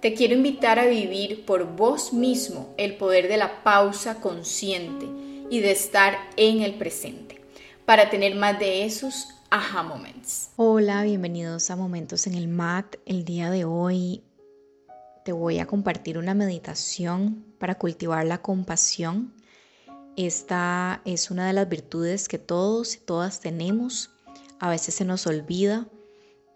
Te 0.00 0.14
quiero 0.14 0.34
invitar 0.34 0.78
a 0.78 0.86
vivir 0.86 1.44
por 1.44 1.74
vos 1.74 2.12
mismo 2.12 2.72
el 2.76 2.96
poder 2.96 3.26
de 3.26 3.36
la 3.36 3.64
pausa 3.64 4.20
consciente 4.20 5.06
y 5.50 5.58
de 5.58 5.72
estar 5.72 6.14
en 6.36 6.62
el 6.62 6.74
presente 6.74 7.42
para 7.84 8.08
tener 8.08 8.36
más 8.36 8.60
de 8.60 8.84
esos 8.84 9.26
aha 9.50 9.82
moments. 9.82 10.50
Hola, 10.54 11.02
bienvenidos 11.02 11.72
a 11.72 11.76
Momentos 11.76 12.28
en 12.28 12.34
el 12.36 12.46
MAT. 12.46 12.94
El 13.06 13.24
día 13.24 13.50
de 13.50 13.64
hoy 13.64 14.22
te 15.24 15.32
voy 15.32 15.58
a 15.58 15.66
compartir 15.66 16.16
una 16.16 16.32
meditación 16.32 17.44
para 17.58 17.74
cultivar 17.74 18.24
la 18.24 18.40
compasión. 18.40 19.34
Esta 20.16 21.02
es 21.06 21.32
una 21.32 21.48
de 21.48 21.54
las 21.54 21.68
virtudes 21.68 22.28
que 22.28 22.38
todos 22.38 22.94
y 22.94 22.98
todas 22.98 23.40
tenemos. 23.40 24.12
A 24.60 24.70
veces 24.70 24.94
se 24.94 25.04
nos 25.04 25.26
olvida 25.26 25.88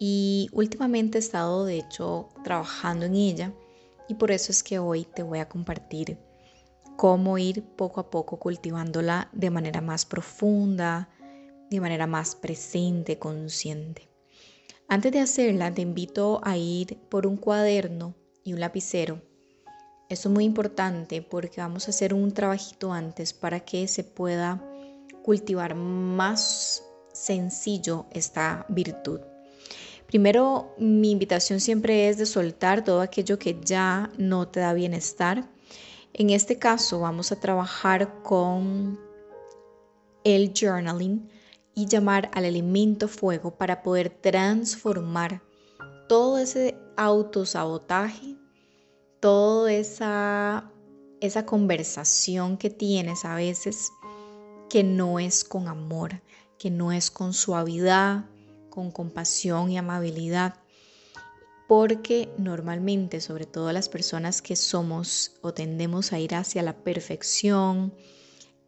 y 0.05 0.49
últimamente 0.51 1.19
he 1.19 1.21
estado 1.21 1.65
de 1.65 1.77
hecho 1.77 2.29
trabajando 2.43 3.07
en 3.07 3.15
ella 3.15 3.53
y 4.09 4.15
por 4.15 4.33
eso 4.33 4.51
es 4.51 4.65
que 4.65 4.81
hoy 4.81 5.05
te 5.05 5.23
voy 5.23 5.39
a 5.39 5.49
compartir 5.49 6.19
cómo 6.97 7.39
ir 7.39 7.63
poco 7.63 8.01
a 8.01 8.11
poco 8.11 8.41
cultivándola 8.41 9.29
de 9.33 9.51
manera 9.51 9.81
más 9.81 10.05
profunda, 10.05 11.09
de 11.71 11.81
manera 11.81 12.09
más 12.09 12.35
presente, 12.35 13.21
consciente. 13.21 14.09
Antes 14.89 15.13
de 15.13 15.21
hacerla 15.21 15.73
te 15.73 15.83
invito 15.83 16.41
a 16.43 16.57
ir 16.57 16.99
por 17.09 17.25
un 17.25 17.37
cuaderno 17.37 18.17
y 18.43 18.55
un 18.55 18.59
lapicero. 18.59 19.23
Esto 20.09 20.29
es 20.29 20.35
muy 20.35 20.43
importante 20.43 21.23
porque 21.23 21.61
vamos 21.61 21.87
a 21.87 21.91
hacer 21.91 22.13
un 22.13 22.35
trabajito 22.35 22.93
antes 22.93 23.33
para 23.33 23.61
que 23.61 23.87
se 23.87 24.03
pueda 24.03 24.69
cultivar 25.23 25.77
más 25.77 26.83
sencillo 27.13 28.07
esta 28.11 28.67
virtud. 28.69 29.21
Primero, 30.13 30.75
mi 30.77 31.11
invitación 31.11 31.59
siempre 31.59 32.11
es 32.11 32.19
de 32.19 32.27
soltar 32.27 32.85
todo 32.85 33.01
aquello 33.01 33.39
que 33.39 33.59
ya 33.65 34.11
no 34.19 34.47
te 34.47 34.61
da 34.61 34.75
bienestar. 34.75 35.49
En 36.13 36.29
este 36.29 36.59
caso, 36.59 37.01
vamos 37.01 37.33
a 37.33 37.41
trabajar 37.41 38.21
con 38.23 39.01
el 40.23 40.53
journaling 40.55 41.31
y 41.75 41.87
llamar 41.87 42.31
al 42.35 42.45
elemento 42.45 43.09
fuego 43.09 43.57
para 43.57 43.83
poder 43.83 44.11
transformar 44.11 45.41
todo 46.11 46.37
ese 46.37 46.77
autosabotaje, 46.99 48.37
toda 49.19 49.73
esa, 49.73 50.71
esa 51.23 51.47
conversación 51.47 52.59
que 52.59 52.69
tienes 52.69 53.25
a 53.25 53.35
veces 53.35 53.91
que 54.69 54.85
no 54.85 55.19
es 55.19 55.43
con 55.43 55.69
amor, 55.69 56.21
que 56.59 56.71
no 56.71 56.93
es 56.93 57.11
con 57.11 57.33
suavidad, 57.33 58.27
con 58.73 58.91
compasión 58.91 59.71
y 59.71 59.77
amabilidad, 59.77 60.55
porque 61.69 62.33
normalmente, 62.39 63.21
sobre 63.21 63.45
todo 63.45 63.71
las 63.73 63.91
personas 63.91 64.41
que 64.41 64.57
somos 64.57 65.37
o 65.43 65.53
tendemos 65.53 66.13
a 66.13 66.19
ir 66.19 66.35
hacia 66.35 66.63
la 66.63 66.83
perfección 66.83 67.95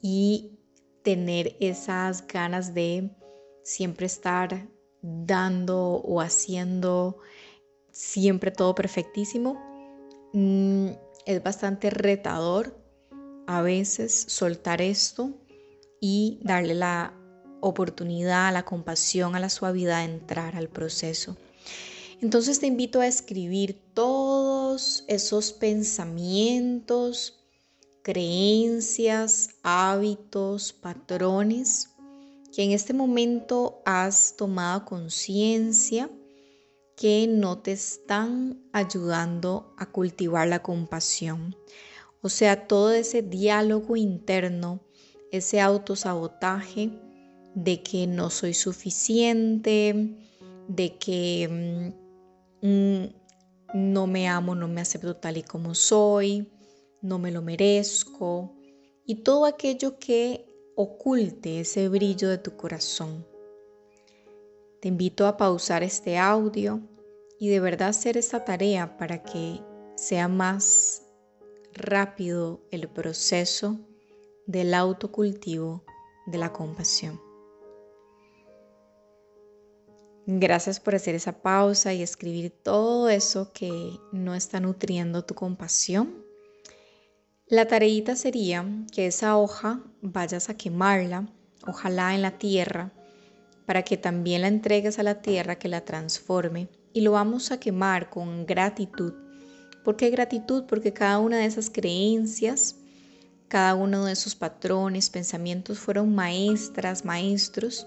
y 0.03 0.59
tener 1.03 1.57
esas 1.59 2.27
ganas 2.27 2.75
de 2.75 3.17
siempre 3.63 4.05
estar 4.07 4.69
dando 5.01 5.79
o 5.79 6.21
haciendo 6.21 7.19
siempre 7.91 8.51
todo 8.51 8.75
perfectísimo, 8.75 9.59
mm, 10.35 10.89
es 11.25 11.43
bastante 11.43 11.89
retador 11.89 12.79
a 13.47 13.63
veces 13.63 14.27
soltar 14.29 14.83
esto 14.83 15.31
y 15.99 16.41
darle 16.43 16.75
la 16.75 17.15
oportunidad, 17.65 18.49
a 18.49 18.53
la 18.53 18.65
compasión, 18.65 19.35
a 19.35 19.41
la 19.41 19.49
suavidad 19.49 19.99
de 19.99 20.13
entrar 20.13 20.57
al 20.57 20.69
proceso. 20.69 21.37
Entonces 22.21 22.61
te 22.61 22.67
invito 22.67 23.01
a 23.01 23.07
escribir 23.07 23.81
todos 23.95 25.05
esos 25.09 25.53
pensamientos, 25.53 27.41
creencias, 28.03 29.51
hábitos, 29.63 30.73
patrones 30.73 31.91
que 32.55 32.63
en 32.63 32.71
este 32.71 32.93
momento 32.93 33.83
has 33.85 34.37
tomado 34.37 34.85
conciencia 34.85 36.09
que 36.97 37.27
no 37.27 37.59
te 37.59 37.73
están 37.73 38.63
ayudando 38.73 39.75
a 39.77 39.87
cultivar 39.87 40.47
la 40.47 40.63
compasión. 40.63 41.57
O 42.23 42.29
sea, 42.29 42.69
todo 42.69 42.93
ese 42.93 43.23
diálogo 43.23 43.97
interno, 43.97 44.81
ese 45.33 45.61
autosabotaje 45.61 46.91
de 47.55 47.83
que 47.83 48.07
no 48.07 48.31
soy 48.31 48.55
suficiente, 48.55 50.17
de 50.69 50.99
que 50.99 51.93
mm, 52.63 52.67
mm, 52.67 53.05
no 53.75 54.07
me 54.07 54.29
amo, 54.29 54.55
no 54.55 54.69
me 54.69 54.81
acepto 54.81 55.17
tal 55.17 55.37
y 55.37 55.43
como 55.43 55.75
soy, 55.75 56.51
no 57.03 57.19
me 57.19 57.31
lo 57.31 57.43
merezco 57.43 58.55
y 59.07 59.17
todo 59.17 59.45
aquello 59.45 59.99
que 59.99 60.47
oculte 60.77 61.61
ese 61.61 61.89
brillo 61.89 62.29
de 62.29 62.39
tu 62.39 62.57
corazón. 62.57 63.27
Te 64.81 64.89
invito 64.89 65.27
a 65.27 65.37
pausar 65.37 65.83
este 65.83 66.19
audio 66.19 66.81
y 67.39 67.49
de 67.49 67.61
verdad 67.61 67.89
hacer 67.89 68.17
esta 68.17 68.45
tarea 68.45 68.97
para 68.97 69.23
que 69.23 69.61
sea 69.97 70.29
más 70.29 71.03
rápido 71.73 72.61
el 72.71 72.89
proceso 72.89 73.79
del 74.47 74.75
autocultivo 74.75 75.85
de 76.27 76.39
la 76.39 76.53
compasión. 76.53 77.24
Gracias 80.27 80.81
por 80.81 80.95
hacer 80.95 81.15
esa 81.15 81.43
pausa 81.43 81.93
y 81.93 82.03
escribir 82.03 82.51
todo 82.51 83.11
eso 83.11 83.53
que 83.53 83.71
no 84.11 84.35
está 84.35 84.59
nutriendo 84.59 85.27
tu 85.27 85.35
compasión. 85.35 86.25
La 87.47 87.69
tareita 87.69 88.17
sería 88.17 88.65
que 88.91 89.07
esa 89.07 89.37
hoja 89.37 89.83
vayas 90.01 90.49
a 90.49 90.57
quemarla, 90.57 91.29
ojalá 91.67 92.15
en 92.15 92.23
la 92.23 92.39
tierra, 92.39 92.91
para 93.67 93.83
que 93.83 93.99
también 93.99 94.41
la 94.41 94.49
entregues 94.49 94.99
a 94.99 95.03
la 95.03 95.21
tierra 95.21 95.59
que 95.59 95.69
la 95.69 95.85
transforme. 95.85 96.71
Y 96.95 97.03
lo 97.03 97.13
vamos 97.13 97.53
a 97.53 97.61
quemar 97.61 98.09
con 98.09 98.47
gratitud. 98.47 99.13
¿Por 99.85 99.97
qué 99.97 100.09
gratitud? 100.09 100.65
Porque 100.67 100.95
cada 100.95 101.19
una 101.19 101.37
de 101.37 101.45
esas 101.45 101.69
creencias, 101.69 102.77
cada 103.49 103.75
uno 103.75 104.07
de 104.07 104.13
esos 104.15 104.35
patrones, 104.35 105.11
pensamientos 105.11 105.79
fueron 105.79 106.15
maestras, 106.15 107.05
maestros 107.05 107.87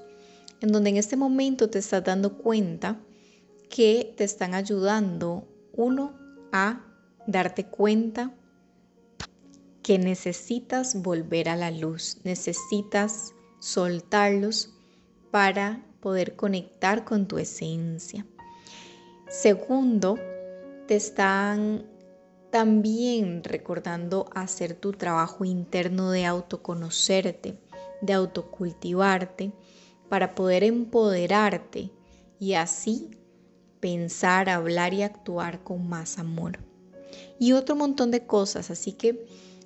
en 0.62 0.72
donde 0.72 0.90
en 0.90 0.98
este 0.98 1.18
momento 1.18 1.70
te 1.70 1.80
estás 1.80 2.04
dando 2.04 2.38
cuenta 2.38 3.00
que 3.70 4.14
te 4.18 4.24
están 4.24 4.54
ayudando, 4.54 5.48
uno, 5.74 6.14
a 6.52 6.86
darte 7.28 7.66
cuenta 7.66 8.34
que 9.84 10.00
necesitas 10.00 11.02
volver 11.02 11.50
a 11.50 11.56
la 11.56 11.72
luz, 11.72 12.18
necesitas 12.24 13.34
soltarlos 13.60 14.74
para 15.32 15.86
poder 16.00 16.36
conectar 16.36 17.06
con 17.06 17.28
tu 17.28 17.38
esencia. 17.38 18.26
Segundo, 19.30 20.18
te 20.88 20.96
están 20.96 21.86
también 22.50 23.44
recordando 23.44 24.30
hacer 24.34 24.74
tu 24.74 24.94
trabajo 24.94 25.44
interno 25.44 26.12
de 26.12 26.26
autoconocerte, 26.26 27.60
de 28.02 28.14
autocultivarte 28.14 29.52
para 30.10 30.36
poder 30.36 30.64
empoderarte 30.64 31.92
y 32.40 32.54
así 32.54 33.12
pensar, 33.80 34.50
hablar 34.50 34.94
y 34.94 35.04
actuar 35.04 35.64
con 35.64 35.88
más 35.88 36.18
amor. 36.18 36.60
Y 37.40 37.54
otro 37.54 37.76
montón 37.76 38.12
de 38.12 38.26
cosas, 38.26 38.72
así 38.72 38.94
que 38.94 39.26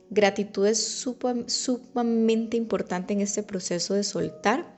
gratitud 0.10 0.68
es 0.68 1.06
sumamente 1.48 2.58
importante 2.58 3.14
en 3.14 3.22
este 3.22 3.44
proceso 3.44 3.94
de 3.94 4.04
soltar. 4.04 4.78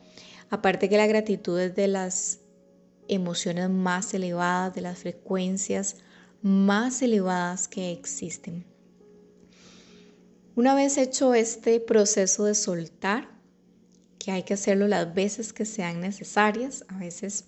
Aparte 0.50 0.89
que 0.89 0.98
la 0.98 1.07
gratitud 1.07 1.60
es 1.60 1.75
de 1.75 1.88
las 1.88 2.39
emociones 3.07 3.69
más 3.69 4.13
elevadas, 4.13 4.75
de 4.75 4.81
las 4.81 5.00
frecuencias 5.00 5.98
más 6.42 7.01
elevadas 7.01 7.68
que 7.68 7.92
existen. 7.92 8.66
Una 10.56 10.75
vez 10.75 10.98
hecho 10.98 11.33
este 11.33 11.80
proceso 11.80 12.45
de 12.45 12.54
soltar, 12.54 13.30
que 14.23 14.31
hay 14.31 14.43
que 14.43 14.53
hacerlo 14.53 14.87
las 14.87 15.13
veces 15.13 15.51
que 15.51 15.65
sean 15.65 15.99
necesarias, 15.99 16.85
a 16.87 16.97
veces 16.97 17.43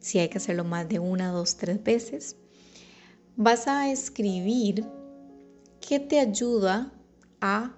si 0.00 0.18
hay 0.18 0.28
que 0.28 0.36
hacerlo 0.36 0.62
más 0.64 0.86
de 0.86 0.98
una, 0.98 1.30
dos, 1.30 1.56
tres 1.56 1.82
veces, 1.82 2.36
vas 3.36 3.66
a 3.68 3.90
escribir 3.90 4.84
qué 5.80 5.98
te 5.98 6.20
ayuda 6.20 6.92
a 7.40 7.74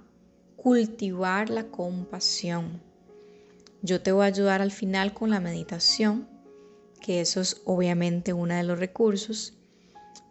cultivar 0.56 1.50
la 1.50 1.68
compasión. 1.68 2.82
Yo 3.80 4.02
te 4.02 4.10
voy 4.10 4.24
a 4.24 4.26
ayudar 4.26 4.60
al 4.60 4.72
final 4.72 5.14
con 5.14 5.30
la 5.30 5.38
meditación, 5.38 6.28
que 7.00 7.20
eso 7.20 7.40
es 7.40 7.62
obviamente 7.64 8.32
uno 8.32 8.54
de 8.56 8.64
los 8.64 8.80
recursos, 8.80 9.56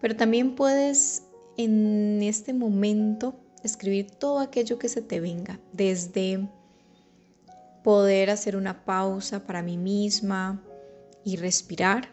pero 0.02 0.18
también 0.18 0.56
puedes 0.56 1.24
en 1.56 2.22
este 2.24 2.52
momento 2.54 3.40
escribir 3.64 4.12
todo 4.12 4.40
aquello 4.40 4.78
que 4.78 4.90
se 4.90 5.02
te 5.02 5.22
venga, 5.22 5.62
desde 5.72 6.50
poder 7.84 8.30
hacer 8.30 8.56
una 8.56 8.86
pausa 8.86 9.46
para 9.46 9.62
mí 9.62 9.78
misma 9.78 10.62
y 11.24 11.38
respirar, 11.38 12.10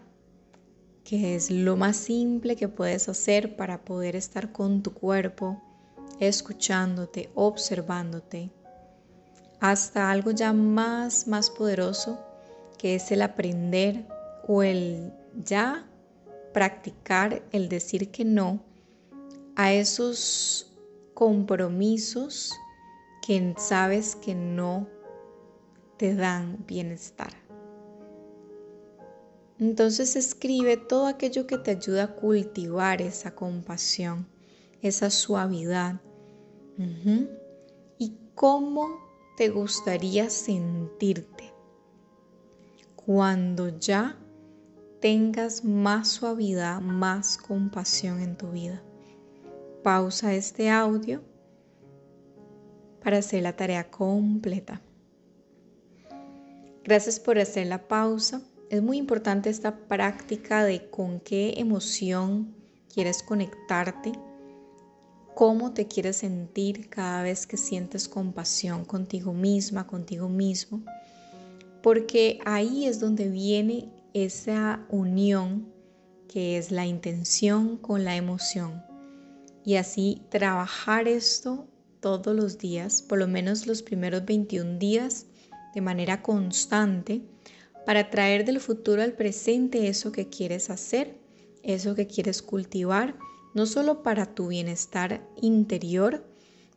que 1.05 1.35
es 1.35 1.51
lo 1.51 1.77
más 1.77 1.97
simple 1.97 2.57
que 2.57 2.69
puedes 2.69 3.09
hacer 3.09 3.57
para 3.57 3.85
poder 3.85 4.17
estar 4.17 4.53
con 4.53 4.83
tu 4.83 4.93
cuerpo, 4.93 5.63
escuchándote, 6.21 7.31
observándote, 7.35 8.51
hasta 9.61 10.11
algo 10.11 10.31
ya 10.31 10.53
más, 10.53 11.27
más 11.27 11.51
poderoso, 11.51 12.19
que 12.79 12.97
es 12.97 13.11
el 13.11 13.23
aprender 13.23 14.07
o 14.47 14.63
el 14.63 15.13
ya 15.45 15.87
practicar 16.53 17.43
el 17.53 17.69
decir 17.69 18.11
que 18.11 18.25
no 18.25 18.61
a 19.57 19.73
esos 19.73 20.73
compromisos 21.15 22.53
que 23.27 23.55
sabes 23.59 24.15
que 24.15 24.35
no 24.35 24.87
te 25.97 26.15
dan 26.15 26.65
bienestar. 26.67 27.33
Entonces 29.59 30.17
escribe 30.17 30.77
todo 30.77 31.07
aquello 31.07 31.47
que 31.47 31.57
te 31.57 31.71
ayuda 31.71 32.05
a 32.05 32.15
cultivar 32.15 33.01
esa 33.01 33.35
compasión, 33.35 34.27
esa 34.83 35.09
suavidad. 35.11 36.01
¿Y 37.99 38.19
cómo 38.35 38.99
te 39.39 39.49
gustaría 39.49 40.29
sentirte 40.29 41.55
cuando 42.97 43.69
ya 43.79 44.19
tengas 45.01 45.65
más 45.65 46.09
suavidad, 46.09 46.83
más 46.83 47.39
compasión 47.39 48.21
en 48.21 48.37
tu 48.37 48.51
vida? 48.51 48.83
Pausa 49.83 50.35
este 50.35 50.69
audio 50.69 51.23
para 53.03 53.19
hacer 53.19 53.43
la 53.43 53.57
tarea 53.57 53.91
completa. 53.91 54.83
Gracias 56.87 57.19
por 57.19 57.37
hacer 57.41 57.67
la 57.67 57.89
pausa 57.89 58.43
es 58.71 58.81
muy 58.81 58.97
importante 58.97 59.51
esta 59.51 59.77
práctica 59.89 60.65
de 60.65 60.89
con 60.89 61.19
qué 61.19 61.55
emoción 61.57 62.55
quieres 62.95 63.25
conectarte, 63.25 64.13
cómo 65.35 65.73
te 65.73 65.89
quieres 65.89 66.19
sentir 66.19 66.89
cada 66.89 67.25
vez 67.25 67.45
que 67.49 67.57
sientes 67.57 68.07
compasión 68.07 68.85
contigo 68.85 69.33
misma, 69.33 69.89
contigo 69.89 70.29
mismo, 70.29 70.85
porque 71.83 72.39
ahí 72.45 72.87
es 72.87 73.01
donde 73.01 73.31
viene 73.31 73.89
esa 74.15 74.87
unión 74.89 75.67
que 76.29 76.57
es 76.57 76.71
la 76.71 76.87
intención 76.87 77.79
con 77.79 78.05
la 78.05 78.15
emoción. 78.15 78.81
Y 79.65 79.75
así 79.75 80.23
trabajar 80.29 81.09
esto 81.09 81.67
todos 81.99 82.37
los 82.37 82.59
días, 82.59 83.03
por 83.03 83.19
lo 83.19 83.27
menos 83.27 83.67
los 83.67 83.83
primeros 83.83 84.25
21 84.25 84.79
días, 84.79 85.27
de 85.77 85.83
manera 85.83 86.23
constante 86.23 87.21
para 87.85 88.09
traer 88.09 88.47
del 88.47 88.61
futuro 88.61 89.03
al 89.03 89.13
presente 89.13 89.89
eso 89.89 90.11
que 90.11 90.31
quieres 90.31 90.71
hacer, 90.71 91.21
eso 91.63 91.95
que 91.95 92.07
quieres 92.07 92.41
cultivar, 92.41 93.19
no 93.53 93.67
solo 93.67 94.03
para 94.03 94.35
tu 94.35 94.49
bienestar 94.49 95.29
interior, 95.37 96.27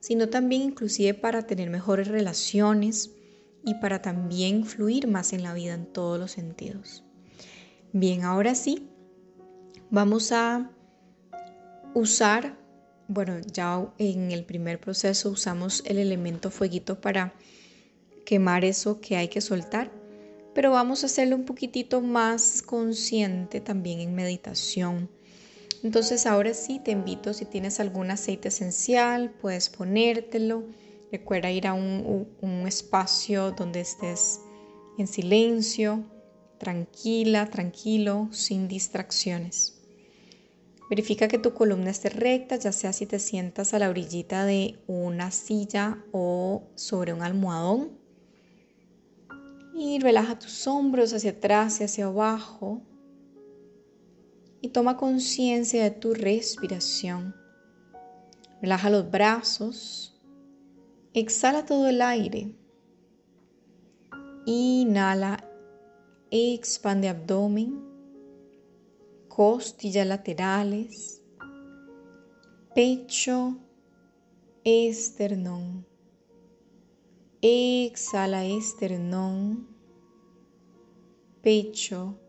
sino 0.02 0.28
también 0.28 0.64
inclusive 0.64 1.14
para 1.14 1.44
tener 1.44 1.70
mejores 1.70 2.10
relaciones 2.10 3.16
y 3.64 3.76
para 3.76 4.02
también 4.02 4.66
fluir 4.66 5.08
más 5.08 5.32
en 5.32 5.44
la 5.44 5.54
vida 5.54 5.76
en 5.76 5.86
todos 5.86 6.20
los 6.20 6.32
sentidos. 6.32 7.06
Bien, 7.94 8.24
ahora 8.24 8.54
sí, 8.54 8.90
vamos 9.90 10.34
a 10.34 10.72
usar, 11.94 12.60
bueno, 13.08 13.40
ya 13.50 13.94
en 13.98 14.32
el 14.32 14.44
primer 14.44 14.78
proceso 14.78 15.30
usamos 15.30 15.84
el 15.86 16.00
elemento 16.00 16.52
fueguito 16.52 17.00
para 17.00 17.34
quemar 18.30 18.62
eso 18.64 19.02
que 19.02 19.18
hay 19.18 19.28
que 19.28 19.42
soltar 19.42 19.88
pero 20.54 20.72
vamos 20.72 21.04
a 21.04 21.06
hacerlo 21.06 21.36
un 21.36 21.46
poquitito 21.46 22.02
más 22.02 22.62
consciente 22.62 23.62
también 23.62 24.00
en 24.00 24.16
meditación. 24.16 25.10
Entonces 25.84 26.26
ahora 26.26 26.54
sí 26.54 26.82
te 26.84 26.92
invito, 26.92 27.34
si 27.34 27.46
tienes 27.46 27.80
algún 27.80 28.12
aceite 28.12 28.50
esencial, 28.50 29.32
puedes 29.42 29.70
ponértelo. 29.70 30.66
Recuerda 31.12 31.50
ir 31.50 31.68
a 31.68 31.74
un, 31.74 32.28
un 32.42 32.68
espacio 32.68 33.52
donde 33.52 33.80
estés 33.80 34.42
en 34.98 35.08
silencio, 35.08 36.04
tranquila, 36.58 37.50
tranquilo, 37.50 38.28
sin 38.32 38.68
distracciones. 38.68 39.82
Verifica 40.90 41.28
que 41.30 41.38
tu 41.38 41.54
columna 41.54 41.92
esté 41.92 42.10
recta, 42.10 42.58
ya 42.58 42.74
sea 42.74 42.92
si 42.92 43.06
te 43.06 43.20
sientas 43.20 43.74
a 43.74 43.80
la 43.80 43.90
orillita 43.90 44.44
de 44.44 44.80
una 44.88 45.32
silla 45.32 46.04
o 46.12 46.64
sobre 46.76 47.14
un 47.14 47.22
almohadón. 47.22 47.99
Y 49.82 49.98
relaja 50.00 50.38
tus 50.38 50.68
hombros 50.68 51.14
hacia 51.14 51.32
atrás 51.32 51.80
y 51.80 51.86
hacia 51.86 52.08
abajo. 52.08 52.82
Y 54.60 54.68
toma 54.68 54.98
conciencia 54.98 55.82
de 55.82 55.92
tu 55.92 56.14
respiración. 56.14 57.34
Relaja 58.62 58.90
los 58.90 59.10
brazos. 59.10 60.22
Exhala 61.14 61.66
todo 61.66 61.88
el 61.88 62.02
aire. 62.02 62.54
Inhala. 64.46 65.46
Expande 66.30 67.08
abdomen. 67.08 67.82
Costillas 69.30 70.06
laterales. 70.06 71.24
Pecho. 72.76 73.58
Esternón. 74.66 75.89
Exhala 77.42 78.44
esternón, 78.44 79.66
pecho, 81.42 82.20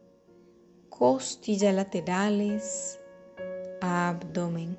costillas 0.89 1.75
laterales, 1.75 3.01
abdomen. 3.81 4.79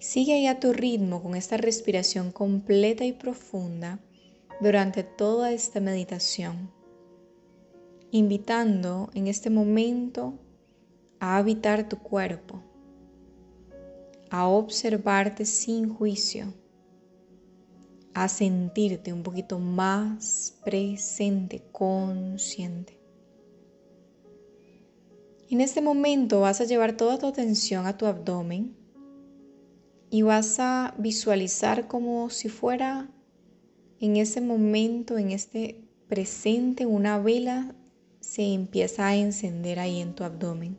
Sigue 0.00 0.32
ahí 0.32 0.48
a 0.48 0.58
tu 0.58 0.72
ritmo 0.72 1.22
con 1.22 1.36
esta 1.36 1.56
respiración 1.58 2.32
completa 2.32 3.04
y 3.04 3.12
profunda 3.12 4.00
durante 4.60 5.04
toda 5.04 5.52
esta 5.52 5.78
meditación, 5.78 6.72
invitando 8.10 9.10
en 9.14 9.28
este 9.28 9.48
momento 9.48 10.40
a 11.20 11.36
habitar 11.36 11.88
tu 11.88 11.98
cuerpo, 11.98 12.60
a 14.28 14.48
observarte 14.48 15.44
sin 15.44 15.88
juicio 15.88 16.52
a 18.16 18.28
sentirte 18.28 19.12
un 19.12 19.22
poquito 19.22 19.58
más 19.58 20.58
presente, 20.64 21.62
consciente. 21.70 22.98
En 25.50 25.60
este 25.60 25.82
momento 25.82 26.40
vas 26.40 26.62
a 26.62 26.64
llevar 26.64 26.96
toda 26.96 27.18
tu 27.18 27.26
atención 27.26 27.84
a 27.84 27.98
tu 27.98 28.06
abdomen 28.06 28.74
y 30.08 30.22
vas 30.22 30.58
a 30.60 30.94
visualizar 30.96 31.88
como 31.88 32.30
si 32.30 32.48
fuera 32.48 33.10
en 34.00 34.16
ese 34.16 34.40
momento, 34.40 35.18
en 35.18 35.30
este 35.30 35.84
presente, 36.08 36.86
una 36.86 37.18
vela 37.18 37.74
se 38.20 38.54
empieza 38.54 39.08
a 39.08 39.16
encender 39.16 39.78
ahí 39.78 40.00
en 40.00 40.14
tu 40.14 40.24
abdomen. 40.24 40.78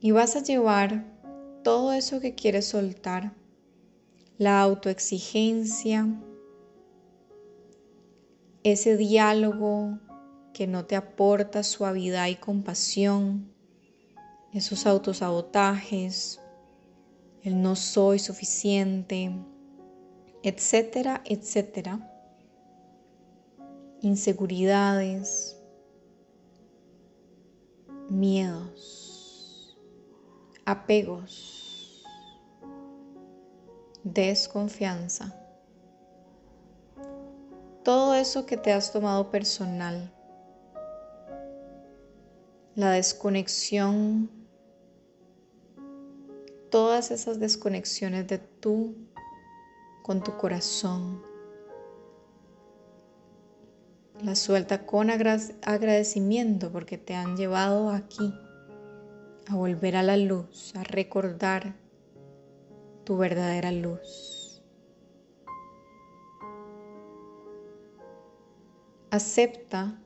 Y 0.00 0.10
vas 0.10 0.34
a 0.34 0.42
llevar 0.42 1.04
todo 1.62 1.92
eso 1.92 2.20
que 2.20 2.34
quieres 2.34 2.66
soltar 2.66 3.45
la 4.38 4.60
autoexigencia, 4.60 6.06
ese 8.62 8.96
diálogo 8.96 9.98
que 10.52 10.66
no 10.66 10.84
te 10.84 10.96
aporta 10.96 11.62
suavidad 11.62 12.26
y 12.26 12.36
compasión, 12.36 13.50
esos 14.52 14.86
autosabotajes, 14.86 16.40
el 17.42 17.62
no 17.62 17.76
soy 17.76 18.18
suficiente, 18.18 19.34
etcétera, 20.42 21.22
etcétera. 21.24 22.12
Inseguridades, 24.02 25.58
miedos, 28.10 29.78
apegos 30.66 31.65
desconfianza. 34.06 35.34
Todo 37.82 38.14
eso 38.14 38.46
que 38.46 38.56
te 38.56 38.72
has 38.72 38.92
tomado 38.92 39.30
personal. 39.30 40.12
La 42.76 42.92
desconexión. 42.92 44.30
Todas 46.70 47.10
esas 47.10 47.40
desconexiones 47.40 48.28
de 48.28 48.38
tu 48.38 48.94
con 50.02 50.22
tu 50.22 50.36
corazón. 50.36 51.22
La 54.22 54.36
suelta 54.36 54.86
con 54.86 55.10
agradecimiento 55.10 56.70
porque 56.70 56.96
te 56.96 57.14
han 57.14 57.36
llevado 57.36 57.90
aquí 57.90 58.32
a 59.48 59.56
volver 59.56 59.96
a 59.96 60.02
la 60.02 60.16
luz, 60.16 60.74
a 60.76 60.84
recordar 60.84 61.85
tu 63.06 63.16
verdadera 63.16 63.70
luz. 63.70 64.62
Acepta 69.10 69.98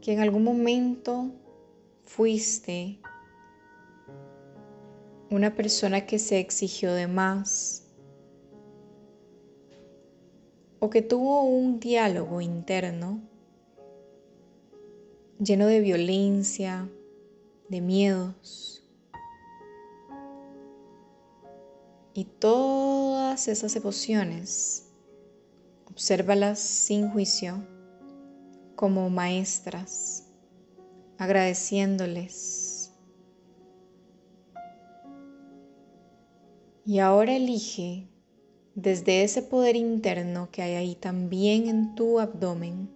que 0.00 0.14
en 0.14 0.20
algún 0.20 0.42
momento 0.42 1.30
fuiste 2.04 2.98
una 5.30 5.54
persona 5.54 6.06
que 6.06 6.18
se 6.18 6.40
exigió 6.40 6.92
de 6.94 7.06
más 7.06 7.86
o 10.80 10.88
que 10.88 11.02
tuvo 11.02 11.42
un 11.42 11.78
diálogo 11.78 12.40
interno 12.40 13.20
lleno 15.38 15.66
de 15.66 15.80
violencia, 15.80 16.88
de 17.68 17.80
miedos. 17.82 18.75
Y 22.16 22.24
todas 22.24 23.46
esas 23.46 23.76
emociones, 23.76 24.90
obsérvalas 25.84 26.58
sin 26.58 27.10
juicio 27.10 27.62
como 28.74 29.10
maestras, 29.10 30.26
agradeciéndoles. 31.18 32.90
Y 36.86 37.00
ahora 37.00 37.36
elige 37.36 38.08
desde 38.74 39.22
ese 39.22 39.42
poder 39.42 39.76
interno 39.76 40.48
que 40.50 40.62
hay 40.62 40.74
ahí 40.76 40.94
también 40.94 41.68
en 41.68 41.94
tu 41.94 42.18
abdomen, 42.18 42.88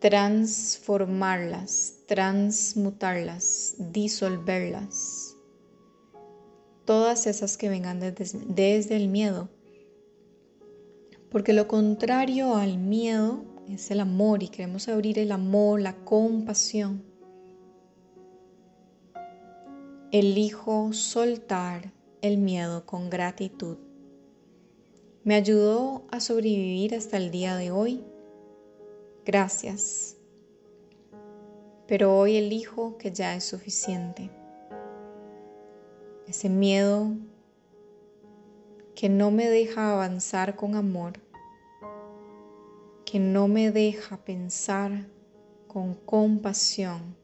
transformarlas, 0.00 1.98
transmutarlas, 2.08 3.76
disolverlas. 3.78 5.25
Todas 6.86 7.26
esas 7.26 7.56
que 7.56 7.68
vengan 7.68 7.98
desde, 7.98 8.96
el 8.96 9.08
miedo. 9.08 9.48
Porque 11.30 11.52
lo 11.52 11.66
contrario 11.66 12.54
al 12.54 12.78
miedo 12.78 13.44
es 13.68 13.90
el 13.90 13.98
amor 13.98 14.44
y 14.44 14.48
queremos 14.48 14.86
abrir 14.86 15.18
el 15.18 15.32
amor, 15.32 15.80
la 15.80 15.96
compasión. 16.04 17.02
Elijo 20.12 20.92
soltar 20.92 21.92
el 22.22 22.38
miedo 22.38 22.86
con 22.86 23.10
gratitud. 23.10 23.78
Me 25.24 25.34
ayudó 25.34 26.04
a 26.12 26.20
sobrevivir 26.20 26.94
hasta 26.94 27.16
el 27.16 27.32
día 27.32 27.56
de 27.56 27.72
hoy. 27.72 28.04
Gracias. 29.24 30.16
Pero 31.88 32.16
hoy 32.16 32.36
elijo 32.36 32.96
que 32.96 33.10
ya 33.10 33.34
es 33.34 33.42
suficiente. 33.42 34.30
Ese 36.26 36.48
miedo 36.48 37.14
que 38.94 39.08
no 39.08 39.30
me 39.30 39.48
deja 39.48 39.92
avanzar 39.92 40.56
con 40.56 40.74
amor 40.74 41.20
que 43.06 43.20
no 43.20 43.46
me 43.46 43.70
deja 43.70 44.18
pensar 44.24 45.08
con 45.68 45.94
compasión, 45.94 47.16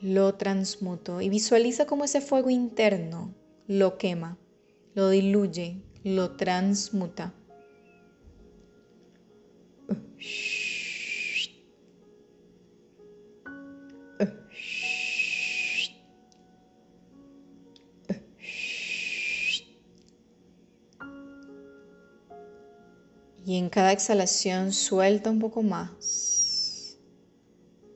lo 0.00 0.34
transmuto 0.34 1.20
y 1.22 1.30
visualiza 1.30 1.86
cómo 1.86 2.04
ese 2.04 2.20
fuego 2.20 2.50
interno 2.50 3.34
lo 3.66 3.96
quema, 3.96 4.36
lo 4.94 5.08
diluye, 5.08 5.80
lo 6.04 6.36
transmuta. 6.36 7.32
Y 23.44 23.56
en 23.56 23.68
cada 23.70 23.92
exhalación 23.92 24.72
suelta 24.72 25.30
un 25.30 25.40
poco 25.40 25.62
más. 25.62 26.96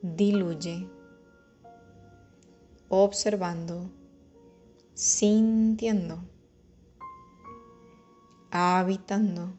Diluye. 0.01 0.89
Observando. 2.89 3.89
Sintiendo. 4.93 6.19
Habitando. 8.51 9.57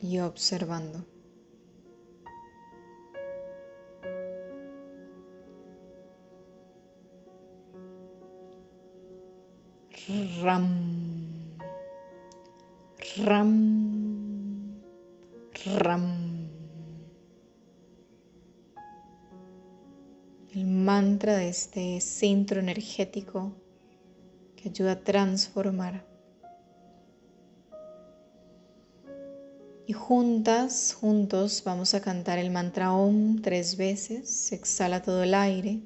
Y 0.00 0.18
observando. 0.18 1.04
Ram. 10.42 11.58
Ram. 13.24 13.99
Ram. 15.66 16.48
El 20.54 20.66
mantra 20.66 21.36
de 21.36 21.48
este 21.48 22.00
centro 22.00 22.60
energético 22.60 23.52
que 24.56 24.70
ayuda 24.70 24.92
a 24.92 25.00
transformar. 25.00 26.06
Y 29.86 29.92
juntas, 29.92 30.96
juntos, 30.98 31.62
vamos 31.64 31.94
a 31.94 32.00
cantar 32.00 32.38
el 32.38 32.50
mantra 32.50 32.94
OM 32.94 33.42
tres 33.42 33.76
veces. 33.76 34.52
Exhala 34.52 35.02
todo 35.02 35.22
el 35.24 35.34
aire. 35.34 35.82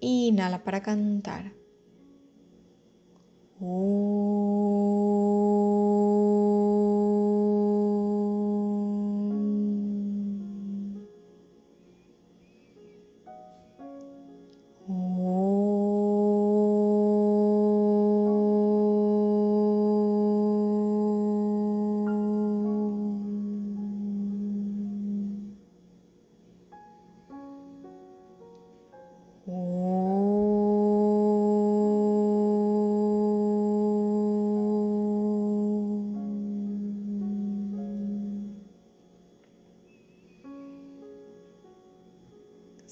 Inhala 0.00 0.62
para 0.62 0.82
cantar. 0.82 1.52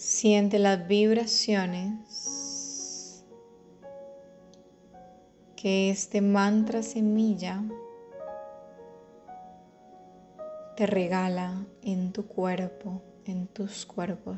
Siente 0.06 0.58
las 0.58 0.87
vibraciones 0.87 1.94
que 5.56 5.88
este 5.88 6.20
mantra 6.20 6.82
semilla 6.82 7.64
te 10.76 10.84
regala 10.84 11.64
en 11.80 12.12
tu 12.12 12.26
cuerpo, 12.26 13.00
en 13.25 13.46
tus 13.46 13.87
cuerpos, 13.87 14.37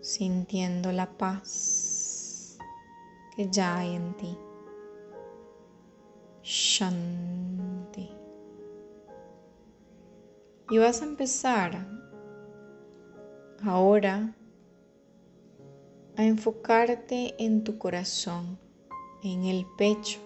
sintiendo 0.00 0.90
la 0.90 1.18
paz 1.18 2.56
que 3.36 3.50
ya 3.50 3.76
hay 3.76 3.96
en 3.96 4.16
ti. 4.16 4.38
Shanti. 6.42 8.08
Y 10.70 10.78
vas 10.78 11.02
a 11.02 11.04
empezar 11.04 12.03
ahora 13.66 14.34
a 16.16 16.24
enfocarte 16.24 17.34
en 17.38 17.64
tu 17.64 17.78
corazón, 17.78 18.58
en 19.22 19.44
el 19.44 19.66
pecho, 19.76 20.20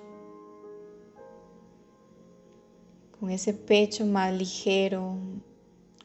con 3.18 3.30
ese 3.30 3.54
pecho 3.54 4.04
más 4.04 4.32
ligero, 4.32 5.16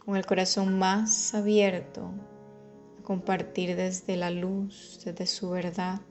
con 0.06 0.16
el 0.16 0.26
corazón 0.26 0.78
más 0.78 1.34
abierto, 1.34 2.12
a 3.00 3.04
compartir 3.04 3.76
desde 3.76 4.16
la 4.16 4.30
luz, 4.30 5.02
desde 5.04 5.26
su 5.26 5.50
verdad. 5.50 6.02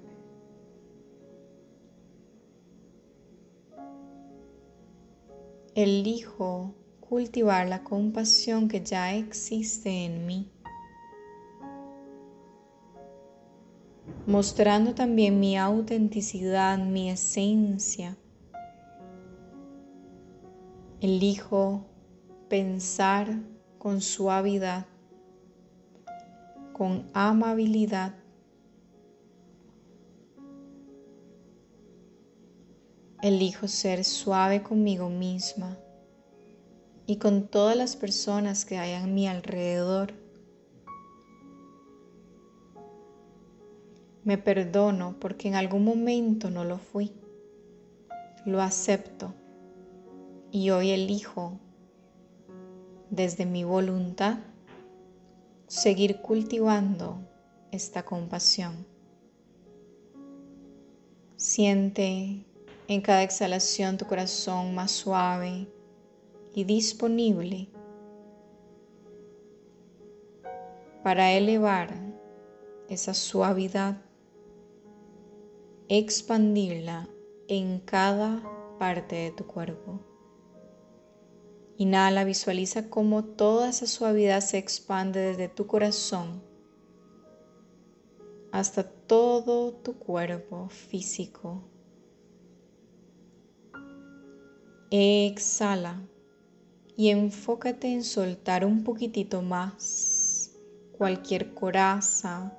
Elijo 5.74 6.74
cultivar 7.00 7.66
la 7.66 7.82
compasión 7.82 8.68
que 8.68 8.82
ya 8.82 9.14
existe 9.14 10.04
en 10.04 10.26
mí 10.26 10.52
mostrando 14.26 14.94
también 14.94 15.40
mi 15.40 15.56
autenticidad, 15.56 16.78
mi 16.78 17.10
esencia. 17.10 18.16
Elijo 21.00 21.86
pensar 22.48 23.40
con 23.78 24.00
suavidad, 24.00 24.86
con 26.72 27.06
amabilidad. 27.12 28.14
Elijo 33.20 33.66
ser 33.68 34.04
suave 34.04 34.62
conmigo 34.62 35.08
misma 35.08 35.78
y 37.06 37.16
con 37.16 37.48
todas 37.48 37.76
las 37.76 37.96
personas 37.96 38.64
que 38.64 38.78
hay 38.78 38.94
a 38.94 39.06
mi 39.06 39.26
alrededor. 39.26 40.21
Me 44.24 44.38
perdono 44.38 45.16
porque 45.18 45.48
en 45.48 45.54
algún 45.54 45.84
momento 45.84 46.50
no 46.50 46.64
lo 46.64 46.78
fui. 46.78 47.12
Lo 48.44 48.60
acepto 48.60 49.34
y 50.50 50.70
hoy 50.70 50.90
elijo 50.90 51.58
desde 53.10 53.46
mi 53.46 53.64
voluntad 53.64 54.38
seguir 55.66 56.20
cultivando 56.20 57.18
esta 57.70 58.04
compasión. 58.04 58.86
Siente 61.36 62.44
en 62.88 63.00
cada 63.00 63.22
exhalación 63.22 63.96
tu 63.96 64.06
corazón 64.06 64.74
más 64.74 64.90
suave 64.92 65.66
y 66.54 66.64
disponible 66.64 67.68
para 71.02 71.32
elevar 71.32 71.90
esa 72.88 73.14
suavidad, 73.14 73.96
expandirla 75.88 77.08
en 77.48 77.80
cada 77.80 78.42
parte 78.78 79.16
de 79.16 79.30
tu 79.32 79.46
cuerpo. 79.46 80.00
Inhala, 81.78 82.24
visualiza 82.24 82.88
cómo 82.90 83.24
toda 83.24 83.68
esa 83.68 83.86
suavidad 83.86 84.40
se 84.40 84.58
expande 84.58 85.20
desde 85.20 85.48
tu 85.48 85.66
corazón 85.66 86.42
hasta 88.52 88.84
todo 88.84 89.72
tu 89.72 89.94
cuerpo 89.94 90.68
físico. 90.68 91.64
Exhala 94.90 96.02
y 96.96 97.08
enfócate 97.08 97.90
en 97.90 98.04
soltar 98.04 98.66
un 98.66 98.84
poquitito 98.84 99.40
más 99.40 100.54
cualquier 100.98 101.54
coraza, 101.54 102.52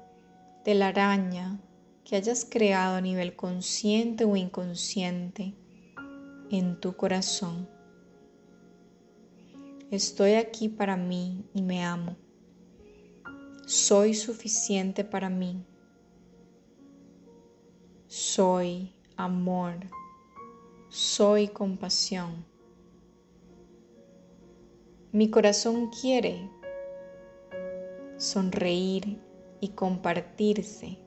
araña 0.65 1.59
que 2.03 2.15
hayas 2.15 2.45
creado 2.45 2.95
a 2.97 3.01
nivel 3.01 3.35
consciente 3.35 4.25
o 4.25 4.35
inconsciente 4.35 5.53
en 6.49 6.79
tu 6.79 6.95
corazón. 6.95 7.69
Estoy 9.89 10.33
aquí 10.33 10.69
para 10.69 10.97
mí 10.97 11.45
y 11.53 11.61
me 11.61 11.83
amo. 11.83 12.15
Soy 13.65 14.13
suficiente 14.13 15.03
para 15.03 15.29
mí. 15.29 15.63
Soy 18.07 18.93
amor. 19.15 19.75
Soy 20.89 21.47
compasión. 21.47 22.45
Mi 25.11 25.29
corazón 25.29 25.89
quiere 25.89 26.49
sonreír 28.17 29.19
y 29.59 29.69
compartirse. 29.69 31.02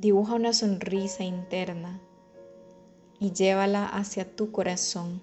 Dibuja 0.00 0.34
una 0.34 0.54
sonrisa 0.54 1.24
interna 1.24 2.00
y 3.18 3.32
llévala 3.32 3.86
hacia 3.86 4.34
tu 4.34 4.50
corazón. 4.50 5.20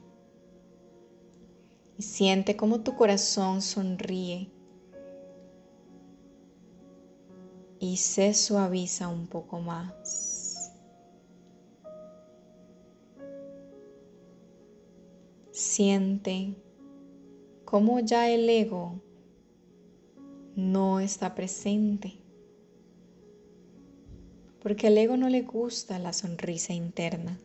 Y 1.98 2.04
siente 2.04 2.56
cómo 2.56 2.82
tu 2.82 2.96
corazón 2.96 3.64
sonríe 3.64 4.52
y 7.80 7.98
se 7.98 8.36
suaviza 8.36 9.08
un 9.08 9.26
poco 9.26 9.60
más. 9.62 10.72
Siente 15.50 16.56
cómo 17.66 18.00
ya 18.02 18.30
el 18.30 18.48
ego 18.48 19.02
no 20.56 21.00
está 21.00 21.34
presente. 21.34 22.27
Porque 24.68 24.88
al 24.88 24.98
ego 24.98 25.16
no 25.16 25.30
le 25.30 25.44
gusta 25.44 25.98
la 25.98 26.12
sonrisa 26.12 26.74
interna. 26.74 27.40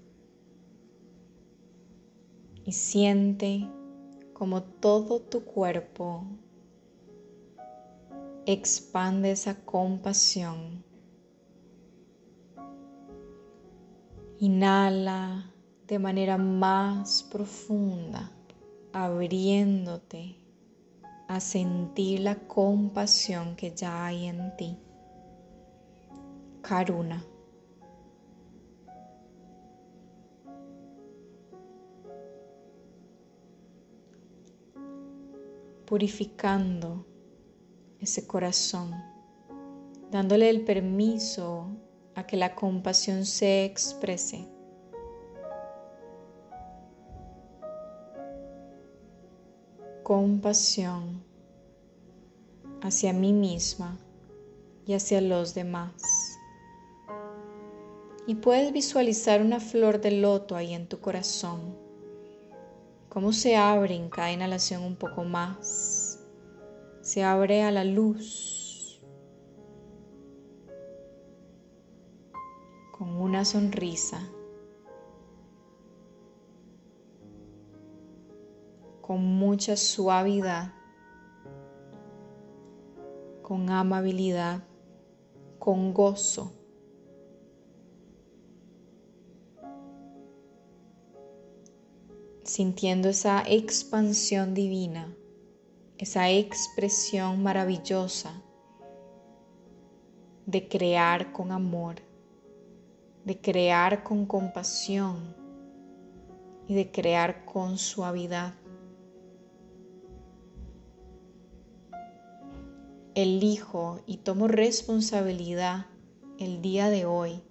Y 2.64 2.72
siente 2.72 3.70
como 4.32 4.64
todo 4.64 5.20
tu 5.20 5.44
cuerpo 5.44 6.24
expande 8.44 9.30
esa 9.30 9.64
compasión. 9.64 10.82
Inhala 14.40 15.54
de 15.86 16.00
manera 16.00 16.38
más 16.38 17.22
profunda, 17.30 18.32
abriéndote 18.92 20.34
a 21.28 21.38
sentir 21.38 22.18
la 22.18 22.48
compasión 22.48 23.54
que 23.54 23.72
ya 23.76 24.06
hay 24.06 24.26
en 24.26 24.56
ti. 24.56 24.76
Karuna. 26.62 27.24
Purificando 35.86 37.04
ese 38.00 38.26
corazón, 38.26 38.92
dándole 40.10 40.48
el 40.48 40.64
permiso 40.64 41.66
a 42.14 42.26
que 42.26 42.36
la 42.36 42.54
compasión 42.54 43.26
se 43.26 43.66
exprese. 43.66 44.48
compasión 50.02 51.24
hacia 52.82 53.12
mí 53.12 53.32
misma 53.32 53.98
y 54.86 54.94
hacia 54.94 55.20
los 55.20 55.54
demás. 55.54 55.92
Y 58.26 58.36
puedes 58.36 58.72
visualizar 58.72 59.42
una 59.42 59.58
flor 59.58 60.00
de 60.00 60.12
loto 60.12 60.54
ahí 60.54 60.74
en 60.74 60.86
tu 60.86 61.00
corazón, 61.00 61.76
cómo 63.08 63.32
se 63.32 63.56
abre 63.56 63.96
en 63.96 64.08
cada 64.10 64.30
inhalación 64.30 64.84
un 64.84 64.94
poco 64.94 65.24
más, 65.24 66.24
se 67.00 67.24
abre 67.24 67.62
a 67.64 67.72
la 67.72 67.82
luz. 67.82 69.02
Con 72.96 73.16
una 73.16 73.44
sonrisa. 73.44 74.30
Con 79.00 79.20
mucha 79.20 79.76
suavidad, 79.76 80.72
con 83.42 83.68
amabilidad, 83.68 84.62
con 85.58 85.92
gozo. 85.92 86.61
Sintiendo 92.52 93.08
esa 93.08 93.42
expansión 93.46 94.52
divina, 94.52 95.16
esa 95.96 96.28
expresión 96.28 97.42
maravillosa 97.42 98.42
de 100.44 100.68
crear 100.68 101.32
con 101.32 101.50
amor, 101.50 101.94
de 103.24 103.40
crear 103.40 104.02
con 104.02 104.26
compasión 104.26 105.34
y 106.68 106.74
de 106.74 106.90
crear 106.90 107.46
con 107.46 107.78
suavidad. 107.78 108.52
elijo 113.14 114.00
y 114.06 114.18
tomo 114.18 114.48
responsabilidad 114.48 115.86
el 116.38 116.60
día 116.60 116.88
de 116.88 117.04
hoy 117.04 117.42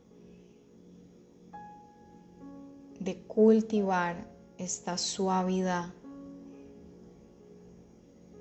de 2.99 3.21
cultivar 3.23 4.30
esta 4.61 4.97
suavidad 4.97 5.93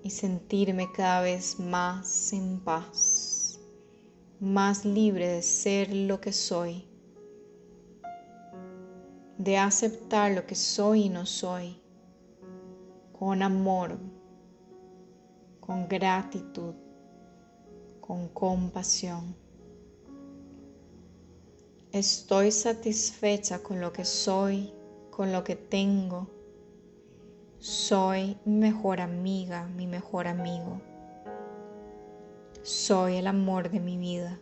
y 0.02 0.11
sentirme 0.11 0.90
cada 0.92 1.22
vez 1.22 1.59
más 1.59 2.33
en 2.33 2.61
paz, 2.61 3.59
más 4.38 4.85
libre 4.85 5.26
de 5.28 5.42
ser 5.42 5.92
lo 5.92 6.20
que 6.20 6.33
soy, 6.33 6.85
de 9.38 9.59
aceptar 9.59 10.33
lo 10.33 10.46
que 10.46 10.54
soy 10.54 11.04
y 11.04 11.09
no 11.09 11.26
soy, 11.26 11.80
con 13.12 13.42
amor, 13.42 13.98
con 15.61 15.88
gratitud 15.88 16.74
con 18.11 18.26
compasión. 18.30 19.37
Estoy 21.92 22.50
satisfecha 22.50 23.62
con 23.62 23.80
lo 23.80 23.92
que 23.92 24.04
soy, 24.04 24.72
con 25.11 25.33
lo 25.33 25.44
que 25.44 25.57
tengo. 25.57 26.29
Soy 27.59 28.38
mi 28.44 28.57
mejor 28.57 29.01
amiga, 29.01 29.66
mi 29.66 29.87
mejor 29.87 30.27
amigo. 30.27 30.81
Soy 32.62 33.16
el 33.16 33.27
amor 33.27 33.70
de 33.70 33.81
mi 33.81 33.96
vida. 33.99 34.40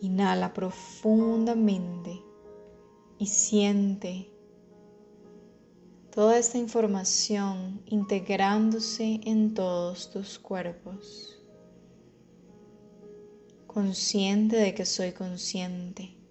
Inhala 0.00 0.52
profundamente 0.52 2.22
y 3.18 3.26
siente 3.26 4.32
toda 6.10 6.38
esta 6.38 6.58
información 6.58 7.82
integrándose 7.86 9.20
en 9.24 9.54
todos 9.54 10.10
tus 10.10 10.38
cuerpos. 10.38 11.38
Consciente 13.66 14.56
de 14.56 14.74
que 14.74 14.84
soy 14.84 15.12
consciente. 15.12 16.21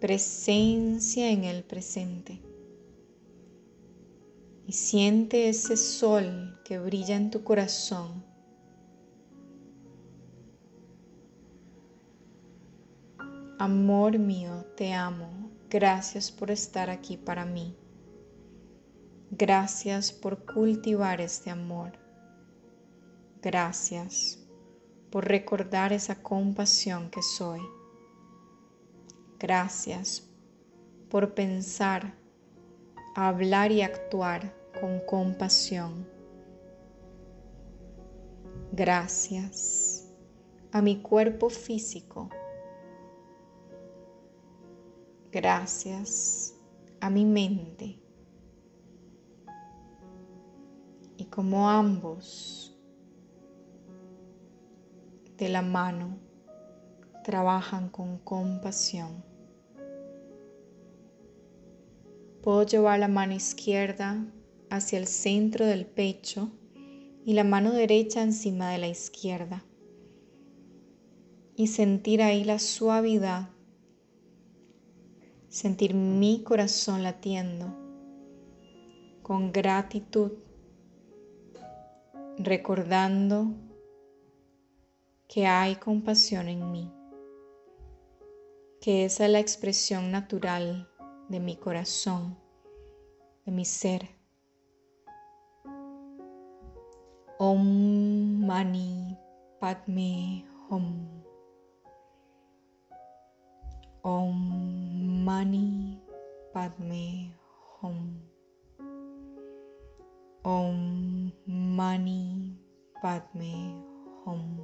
Presencia 0.00 1.30
en 1.30 1.44
el 1.44 1.62
presente. 1.62 2.40
Y 4.66 4.72
siente 4.72 5.50
ese 5.50 5.76
sol 5.76 6.58
que 6.64 6.78
brilla 6.78 7.16
en 7.16 7.30
tu 7.30 7.44
corazón. 7.44 8.24
Amor 13.58 14.18
mío, 14.18 14.64
te 14.74 14.94
amo. 14.94 15.50
Gracias 15.68 16.32
por 16.32 16.50
estar 16.50 16.88
aquí 16.88 17.18
para 17.18 17.44
mí. 17.44 17.76
Gracias 19.30 20.12
por 20.12 20.46
cultivar 20.46 21.20
este 21.20 21.50
amor. 21.50 21.92
Gracias 23.42 24.38
por 25.10 25.28
recordar 25.28 25.92
esa 25.92 26.22
compasión 26.22 27.10
que 27.10 27.20
soy. 27.22 27.60
Gracias 29.40 30.30
por 31.08 31.32
pensar, 31.32 32.12
hablar 33.16 33.72
y 33.72 33.80
actuar 33.80 34.54
con 34.78 35.00
compasión. 35.06 36.06
Gracias 38.70 40.06
a 40.72 40.82
mi 40.82 41.00
cuerpo 41.00 41.48
físico. 41.48 42.28
Gracias 45.32 46.54
a 47.00 47.08
mi 47.08 47.24
mente 47.24 47.98
y 51.16 51.24
como 51.24 51.70
ambos 51.70 52.78
de 55.38 55.48
la 55.48 55.62
mano 55.62 56.18
trabajan 57.24 57.88
con 57.88 58.18
compasión. 58.18 59.29
Puedo 62.42 62.62
llevar 62.64 62.98
la 62.98 63.08
mano 63.08 63.34
izquierda 63.34 64.24
hacia 64.70 64.98
el 64.98 65.06
centro 65.06 65.66
del 65.66 65.86
pecho 65.86 66.50
y 67.24 67.34
la 67.34 67.44
mano 67.44 67.72
derecha 67.72 68.22
encima 68.22 68.70
de 68.70 68.78
la 68.78 68.88
izquierda. 68.88 69.64
Y 71.54 71.66
sentir 71.66 72.22
ahí 72.22 72.44
la 72.44 72.58
suavidad, 72.58 73.50
sentir 75.48 75.94
mi 75.94 76.42
corazón 76.42 77.02
latiendo 77.02 77.76
con 79.22 79.52
gratitud 79.52 80.32
recordando 82.38 83.52
que 85.28 85.46
hay 85.46 85.76
compasión 85.76 86.48
en 86.48 86.72
mí, 86.72 86.90
que 88.80 89.04
esa 89.04 89.26
es 89.26 89.30
la 89.30 89.40
expresión 89.40 90.10
natural 90.10 90.89
de 91.30 91.38
mi 91.38 91.56
corazón, 91.56 92.36
de 93.46 93.52
mi 93.52 93.64
ser. 93.64 94.02
Om 97.38 98.44
Mani 98.46 99.16
Padme 99.60 100.44
Hum. 100.68 101.22
Om 104.02 105.24
Mani 105.24 106.02
Padme. 106.52 107.32
Om 110.42 111.32
Mani 111.46 112.58
Padme 113.00 113.84
Hum. 114.26 114.58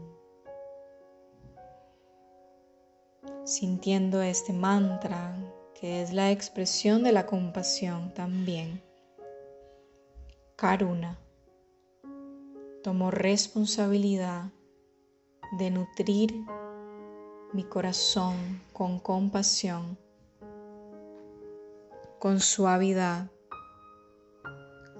Sintiendo 3.44 4.20
este 4.20 4.52
mantra 4.52 5.45
que 5.80 6.02
es 6.02 6.12
la 6.12 6.30
expresión 6.30 7.02
de 7.02 7.12
la 7.12 7.26
compasión 7.26 8.12
también. 8.14 8.82
Karuna. 10.56 11.18
Tomo 12.82 13.10
responsabilidad 13.10 14.50
de 15.58 15.70
nutrir 15.70 16.32
mi 17.52 17.64
corazón 17.64 18.62
con 18.72 19.00
compasión, 19.00 19.98
con 22.18 22.40
suavidad 22.40 23.30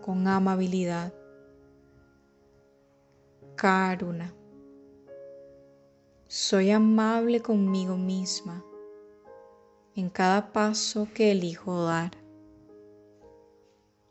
con 0.07 0.29
amabilidad. 0.29 1.13
Karuna. 3.57 4.33
Soy 6.29 6.71
amable 6.71 7.41
conmigo 7.41 7.97
misma 7.97 8.65
en 9.97 10.11
cada 10.11 10.53
paso 10.53 11.09
que 11.15 11.33
elijo 11.33 11.85
dar. 11.85 12.11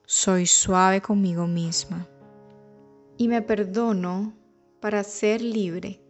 Soy 0.08 0.48
suave 0.48 1.00
conmigo 1.00 1.46
misma 1.46 2.08
y 3.18 3.28
me 3.28 3.44
perdono 3.44 4.34
para 4.82 5.04
ser 5.04 5.42
libre 5.42 6.02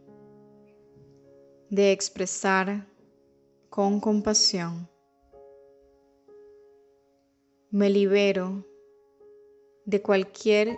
de 1.69 1.91
expresar 1.91 2.87
con 3.69 3.99
compasión. 3.99 4.89
Me 7.69 7.89
libero 7.89 8.65
de 9.85 10.01
cualquier 10.01 10.77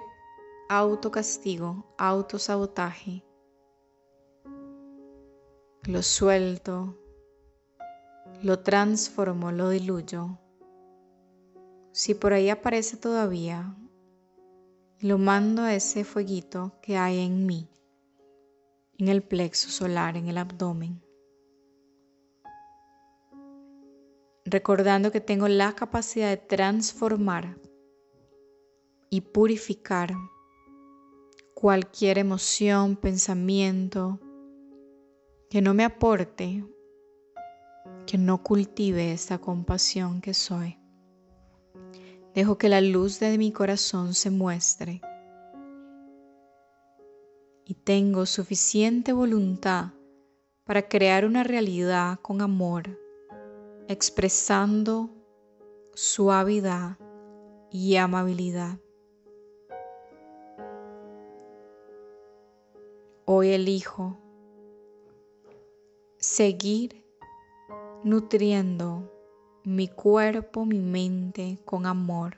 autocastigo, 0.70 1.86
autosabotaje. 2.00 3.24
Lo 5.84 6.02
suelto, 6.02 6.98
lo 8.44 8.60
transformo, 8.60 9.52
lo 9.52 9.70
diluyo. 9.70 10.38
Si 11.92 12.14
por 12.14 12.34
ahí 12.34 12.50
aparece 12.50 12.98
todavía, 12.98 13.76
lo 15.00 15.18
mando 15.18 15.64
a 15.64 15.74
ese 15.74 16.04
fueguito 16.04 16.74
que 16.82 16.98
hay 16.98 17.20
en 17.20 17.46
mí, 17.46 17.70
en 18.98 19.08
el 19.08 19.24
plexo 19.24 19.70
solar, 19.70 20.18
en 20.18 20.28
el 20.28 20.38
abdomen. 20.38 21.04
Recordando 24.46 25.12
que 25.12 25.22
tengo 25.22 25.48
la 25.48 25.74
capacidad 25.74 26.30
de 26.30 26.38
transformar 26.38 27.60
y 29.10 29.22
purificar 29.22 30.14
cualquier 31.54 32.18
emoción, 32.18 32.96
pensamiento 32.96 34.20
que 35.50 35.62
no 35.62 35.74
me 35.74 35.84
aporte, 35.84 36.64
que 38.08 38.18
no 38.18 38.42
cultive 38.42 39.12
esta 39.12 39.38
compasión 39.38 40.22
que 40.22 40.34
soy. 40.34 40.80
Dejo 42.34 42.58
que 42.58 42.70
la 42.70 42.82
luz 42.82 43.20
de 43.20 43.38
mi 43.38 43.52
corazón 43.52 44.14
se 44.14 44.32
muestre 44.32 45.02
y 47.66 47.74
tengo 47.74 48.26
suficiente 48.26 49.12
voluntad 49.12 49.92
para 50.64 50.88
crear 50.88 51.26
una 51.26 51.44
realidad 51.44 52.20
con 52.22 52.42
amor, 52.42 52.98
expresando 53.90 55.10
suavidad 55.94 56.98
y 57.70 57.98
amabilidad. 57.98 58.80
Hoy 63.26 63.50
elijo 63.50 64.18
seguir 66.20 67.07
nutriendo 68.04 69.12
mi 69.64 69.88
cuerpo, 69.88 70.66
mi 70.66 70.80
mente 70.80 71.60
con 71.66 71.86
amor. 71.86 72.38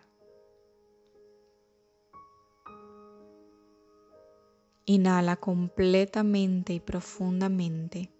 Inhala 4.85 5.35
completamente 5.35 6.73
y 6.73 6.79
profundamente. 6.79 8.11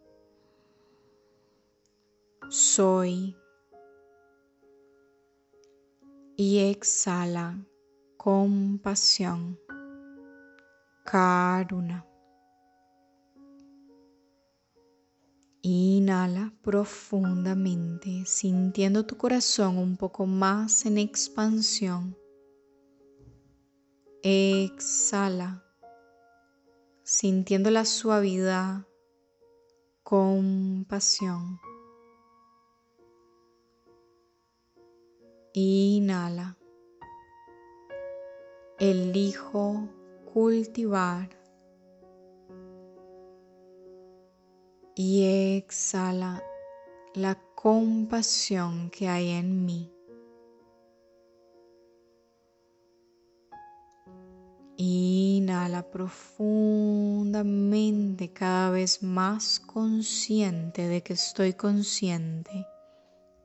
Soy. 2.50 3.36
Y 6.36 6.70
exhala 6.70 7.58
compasión. 8.18 9.60
Karuna. 11.04 12.09
Inhala 15.62 16.54
profundamente, 16.62 18.24
sintiendo 18.26 19.06
tu 19.06 19.18
corazón 19.18 19.78
un 19.78 19.98
poco 19.98 20.26
más 20.26 20.86
en 20.86 20.98
expansión. 20.98 22.18
Exhala, 24.24 25.62
sintiendo 27.04 27.72
la 27.72 27.84
suavidad, 27.84 28.88
compasión. 30.04 31.60
Inhala. 35.54 36.58
Elijo 38.78 39.90
cultivar 40.34 41.39
y 45.02 45.56
exhala 45.56 46.44
la 47.14 47.40
compasión 47.56 48.90
que 48.90 49.08
hay 49.08 49.30
en 49.30 49.66
mí. 49.66 49.94
Inhala 54.76 55.90
profundamente, 55.90 58.34
cada 58.34 58.72
vez 58.72 59.02
más 59.02 59.62
consciente 59.62 60.90
de 60.90 61.02
que 61.02 61.14
estoy 61.14 61.54
consciente 61.54 62.68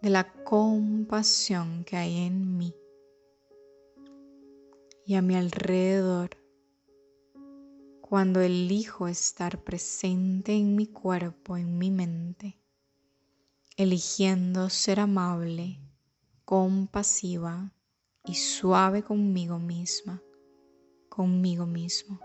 de 0.02 0.10
la 0.10 0.32
compasión 0.42 1.84
que 1.84 1.96
hay 1.96 2.26
en 2.26 2.58
mí 2.58 2.74
y 5.06 5.14
a 5.14 5.22
mi 5.22 5.36
alrededor 5.36 6.30
cuando 8.06 8.42
elijo 8.42 9.08
estar 9.08 9.64
presente 9.64 10.52
en 10.52 10.76
mi 10.76 10.86
cuerpo, 10.86 11.56
en 11.56 11.78
mi 11.78 11.90
mente, 11.90 12.60
eligiendo 13.78 14.68
ser 14.68 15.00
amable, 15.00 15.80
compasiva 16.44 17.72
y 18.26 18.34
suave 18.34 19.02
conmigo 19.02 19.58
misma, 19.58 20.22
conmigo 21.08 21.64
mismo. 21.64 22.20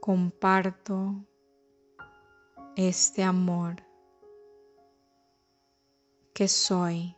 Comparto 0.00 1.26
este 2.76 3.24
amor 3.24 3.82
que 6.32 6.46
soy 6.46 7.16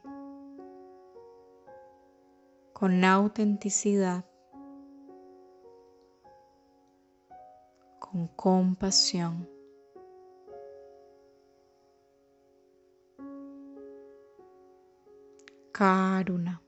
con 2.74 3.04
autenticidad, 3.04 4.24
con 8.00 8.26
compasión. 8.36 9.48
Karuna. 15.72 16.60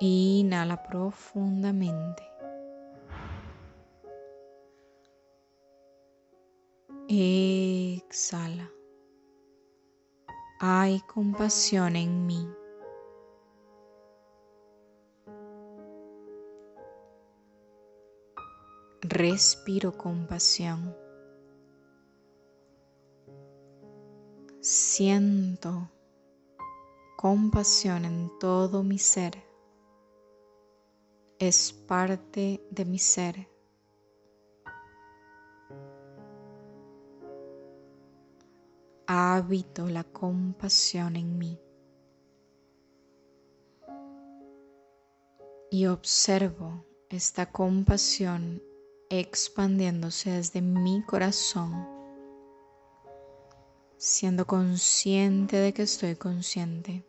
Inhala 0.00 0.82
profundamente. 0.82 2.35
Hay 10.86 11.00
compasión 11.00 11.96
en 11.96 12.26
mí. 12.26 12.48
Respiro 19.00 19.98
compasión. 19.98 20.96
Siento 24.60 25.90
compasión 27.16 28.04
en 28.04 28.30
todo 28.38 28.84
mi 28.84 29.00
ser. 29.00 29.42
Es 31.40 31.72
parte 31.72 32.64
de 32.70 32.84
mi 32.84 33.00
ser. 33.00 33.55
Habito 39.16 39.88
la 39.88 40.04
compasión 40.04 41.16
en 41.16 41.38
mí 41.38 41.58
y 45.70 45.86
observo 45.86 46.84
esta 47.10 47.50
compasión 47.52 48.62
expandiéndose 49.10 50.30
desde 50.30 50.62
mi 50.62 51.02
corazón, 51.02 51.86
siendo 53.96 54.46
consciente 54.46 55.56
de 55.56 55.72
que 55.72 55.82
estoy 55.82 56.16
consciente, 56.16 57.06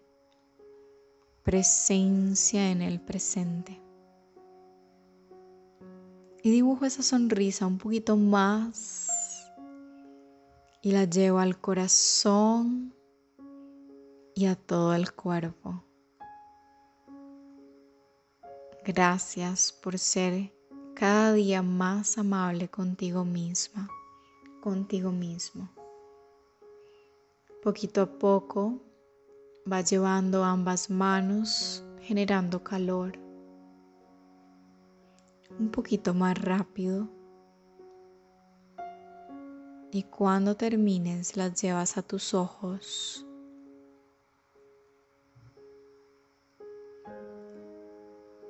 presencia 1.43 2.71
en 2.71 2.81
el 2.81 2.99
presente. 2.99 3.81
Y 6.43 6.51
dibujo 6.51 6.85
esa 6.85 7.03
sonrisa 7.03 7.65
un 7.65 7.77
poquito 7.77 8.15
más 8.15 9.06
y 10.81 10.91
la 10.91 11.05
llevo 11.05 11.39
al 11.39 11.59
corazón 11.59 12.93
y 14.35 14.45
a 14.45 14.55
todo 14.55 14.93
el 14.93 15.13
cuerpo. 15.13 15.83
Gracias 18.85 19.71
por 19.71 19.97
ser 19.97 20.53
cada 20.95 21.33
día 21.33 21.61
más 21.61 22.17
amable 22.17 22.69
contigo 22.69 23.25
misma, 23.25 23.89
contigo 24.61 25.11
mismo. 25.11 25.69
Poquito 27.63 28.01
a 28.01 28.05
poco 28.05 28.81
va 29.69 29.81
llevando 29.81 30.43
ambas 30.43 30.89
manos 30.89 31.83
generando 32.01 32.63
calor. 32.63 33.19
Un 35.59 35.69
poquito 35.69 36.13
más 36.13 36.37
rápido 36.39 37.09
y 39.91 40.03
cuando 40.03 40.55
termines 40.55 41.37
las 41.37 41.61
llevas 41.61 41.97
a 41.97 42.01
tus 42.01 42.33
ojos. 42.33 43.25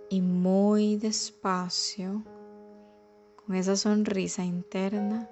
Y 0.10 0.22
muy 0.22 0.96
despacio, 0.96 2.24
con 3.36 3.56
esa 3.56 3.76
sonrisa 3.76 4.44
interna, 4.44 5.30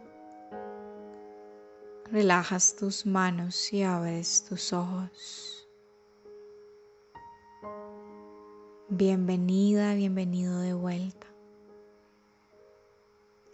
relajas 2.12 2.76
tus 2.76 3.06
manos 3.06 3.72
y 3.74 3.84
abres 3.84 4.46
tus 4.48 4.74
ojos. 4.74 5.68
Bienvenida, 8.90 9.96
bienvenido 9.96 10.60
de 10.60 10.74
vuelta. 10.74 11.35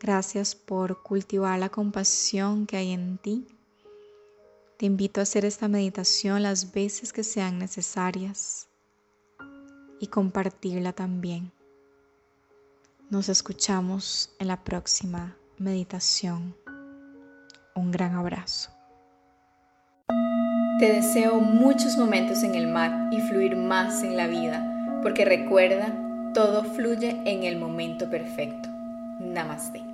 Gracias 0.02 0.56
por 0.56 1.04
cultivar 1.04 1.60
la 1.60 1.70
compasión 1.70 2.66
que 2.66 2.78
hay 2.78 2.92
en 2.92 3.20
ti. 3.20 3.46
Te 4.80 4.88
invito 4.88 5.20
a 5.20 5.24
hacer 5.24 5.46
esta 5.46 5.68
meditación 5.68 6.42
las 6.42 6.72
veces 6.74 7.14
que 7.14 7.24
sean 7.24 7.60
necesarias 7.60 8.68
y 10.00 10.08
compartirla 10.08 10.94
también. 10.94 11.52
Nos 13.12 13.30
escuchamos 13.30 14.34
en 14.40 14.48
la 14.48 14.64
próxima 14.64 15.38
meditación. 15.60 16.56
Un 17.76 17.92
gran 17.92 18.16
abrazo. 18.16 18.72
Te 20.80 20.94
deseo 20.94 21.40
muchos 21.40 21.96
momentos 21.96 22.42
en 22.42 22.56
el 22.56 22.68
mar 22.68 23.14
y 23.14 23.22
fluir 23.22 23.56
más 23.56 24.02
en 24.02 24.18
la 24.18 24.26
vida, 24.26 25.00
porque 25.04 25.26
recuerda, 25.26 25.94
todo 26.34 26.64
fluye 26.64 27.22
en 27.26 27.44
el 27.44 27.60
momento 27.60 28.10
perfecto. 28.10 28.68
Namaste. 29.20 29.91